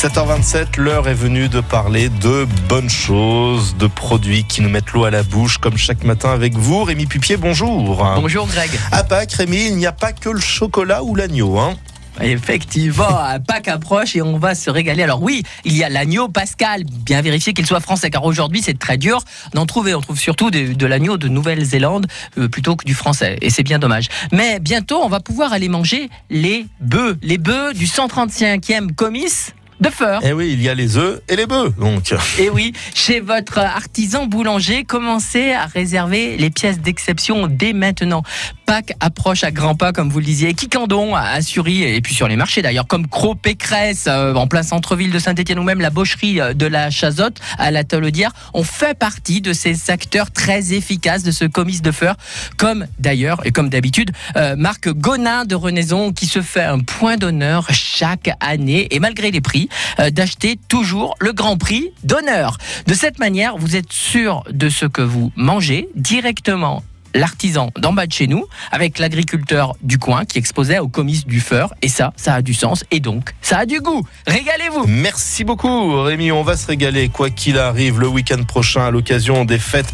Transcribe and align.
7h27, 0.00 0.78
l'heure 0.80 1.08
est 1.08 1.14
venue 1.14 1.50
de 1.50 1.60
parler 1.60 2.08
de 2.08 2.46
bonnes 2.70 2.88
choses, 2.88 3.76
de 3.76 3.86
produits 3.86 4.44
qui 4.44 4.62
nous 4.62 4.70
mettent 4.70 4.92
l'eau 4.92 5.04
à 5.04 5.10
la 5.10 5.22
bouche, 5.22 5.58
comme 5.58 5.76
chaque 5.76 6.04
matin 6.04 6.30
avec 6.30 6.54
vous. 6.54 6.84
Rémi 6.84 7.04
Pupier, 7.04 7.36
bonjour. 7.36 8.02
Bonjour 8.14 8.46
Greg. 8.46 8.70
À 8.92 9.04
Pâques, 9.04 9.32
Rémi, 9.32 9.66
il 9.66 9.76
n'y 9.76 9.86
a 9.86 9.92
pas 9.92 10.14
que 10.14 10.30
le 10.30 10.40
chocolat 10.40 11.04
ou 11.04 11.14
l'agneau, 11.14 11.58
hein? 11.58 11.74
Effectivement, 12.22 13.08
Pâques 13.46 13.68
approche 13.68 14.16
et 14.16 14.22
on 14.22 14.38
va 14.38 14.54
se 14.54 14.70
régaler. 14.70 15.02
Alors 15.02 15.22
oui, 15.22 15.42
il 15.66 15.76
y 15.76 15.84
a 15.84 15.90
l'agneau 15.90 16.28
pascal, 16.28 16.84
bien 16.84 17.20
vérifier 17.20 17.52
qu'il 17.52 17.66
soit 17.66 17.80
français, 17.80 18.08
car 18.08 18.24
aujourd'hui 18.24 18.62
c'est 18.62 18.78
très 18.78 18.96
dur 18.96 19.20
d'en 19.52 19.66
trouver. 19.66 19.94
On 19.94 20.00
trouve 20.00 20.18
surtout 20.18 20.50
de, 20.50 20.86
l'agneau 20.86 21.18
de 21.18 21.28
Nouvelle-Zélande 21.28 22.06
euh, 22.38 22.48
plutôt 22.48 22.74
que 22.74 22.86
du 22.86 22.94
français, 22.94 23.36
et 23.42 23.50
c'est 23.50 23.64
bien 23.64 23.78
dommage. 23.78 24.08
Mais 24.32 24.60
bientôt, 24.60 25.02
on 25.02 25.10
va 25.10 25.20
pouvoir 25.20 25.52
aller 25.52 25.68
manger 25.68 26.08
les 26.30 26.64
bœufs, 26.80 27.18
les 27.20 27.36
bœufs 27.36 27.74
du 27.74 27.84
135e 27.84 28.94
comice 28.94 29.52
de 29.80 29.88
feur. 29.88 30.20
Eh 30.24 30.32
oui, 30.32 30.50
il 30.52 30.62
y 30.62 30.68
a 30.68 30.74
les 30.74 30.96
œufs 30.96 31.20
et 31.28 31.36
les 31.36 31.46
bœufs, 31.46 31.72
donc. 31.78 32.12
Et 32.12 32.44
eh 32.44 32.50
oui, 32.50 32.72
chez 32.94 33.20
votre 33.20 33.58
artisan 33.58 34.26
boulanger, 34.26 34.84
commencez 34.84 35.52
à 35.52 35.66
réserver 35.66 36.36
les 36.36 36.50
pièces 36.50 36.80
d'exception 36.80 37.46
dès 37.46 37.72
maintenant. 37.72 38.22
Pâques 38.66 38.92
approche 39.00 39.42
à 39.42 39.50
grands 39.50 39.74
pas, 39.74 39.92
comme 39.92 40.10
vous 40.10 40.18
le 40.18 40.24
disiez. 40.24 40.54
Quicandon 40.54 41.14
à 41.14 41.40
Sury 41.42 41.82
et 41.82 42.00
puis 42.00 42.14
sur 42.14 42.28
les 42.28 42.36
marchés 42.36 42.62
d'ailleurs, 42.62 42.86
comme 42.86 43.08
Cro 43.08 43.34
Pécresse 43.34 44.04
euh, 44.06 44.34
en 44.34 44.46
plein 44.46 44.62
centre-ville 44.62 45.10
de 45.10 45.18
Saint-Etienne 45.18 45.58
ou 45.58 45.62
même 45.62 45.80
la 45.80 45.90
baucherie 45.90 46.40
euh, 46.40 46.54
de 46.54 46.66
la 46.66 46.90
Chazotte 46.90 47.40
à 47.58 47.70
la 47.70 47.82
Tolodière. 47.84 48.32
On 48.54 48.62
fait 48.62 48.96
partie 48.96 49.40
de 49.40 49.52
ces 49.52 49.90
acteurs 49.90 50.30
très 50.30 50.72
efficaces 50.72 51.22
de 51.22 51.30
ce 51.30 51.46
comice 51.46 51.82
de 51.82 51.90
feur, 51.90 52.16
comme 52.58 52.86
d'ailleurs 52.98 53.44
et 53.44 53.50
comme 53.50 53.70
d'habitude, 53.70 54.12
euh, 54.36 54.56
Marc 54.56 54.88
Gonin 54.88 55.44
de 55.46 55.54
Renaison 55.54 56.12
qui 56.12 56.26
se 56.26 56.42
fait 56.42 56.62
un 56.62 56.80
point 56.80 57.16
d'honneur 57.16 57.66
chaque 57.70 58.30
année 58.40 58.86
et 58.94 59.00
malgré 59.00 59.30
les 59.30 59.40
prix, 59.40 59.68
d'acheter 60.12 60.58
toujours 60.68 61.14
le 61.20 61.32
grand 61.32 61.56
prix 61.56 61.92
d'honneur. 62.04 62.56
De 62.86 62.94
cette 62.94 63.18
manière, 63.18 63.56
vous 63.56 63.76
êtes 63.76 63.92
sûr 63.92 64.44
de 64.50 64.68
ce 64.68 64.86
que 64.86 65.02
vous 65.02 65.32
mangez 65.36 65.88
directement 65.94 66.82
l'artisan 67.14 67.70
d'en 67.78 67.92
bas 67.92 68.06
de 68.06 68.12
chez 68.12 68.26
nous 68.26 68.44
avec 68.70 68.98
l'agriculteur 68.98 69.74
du 69.82 69.98
coin 69.98 70.24
qui 70.24 70.38
exposait 70.38 70.78
au 70.78 70.88
comice 70.88 71.26
du 71.26 71.40
feur 71.40 71.74
et 71.82 71.88
ça 71.88 72.12
ça 72.16 72.34
a 72.34 72.42
du 72.42 72.54
sens 72.54 72.84
et 72.90 73.00
donc 73.00 73.34
ça 73.42 73.58
a 73.58 73.66
du 73.66 73.80
goût. 73.80 74.06
Régalez-vous. 74.26 74.86
Merci 74.86 75.44
beaucoup 75.44 76.02
Rémi. 76.02 76.32
On 76.32 76.42
va 76.42 76.56
se 76.56 76.66
régaler 76.66 77.08
quoi 77.08 77.30
qu'il 77.30 77.58
arrive 77.58 78.00
le 78.00 78.08
week-end 78.08 78.42
prochain 78.44 78.86
à 78.86 78.90
l'occasion 78.90 79.44
des 79.44 79.58
fêtes 79.58 79.92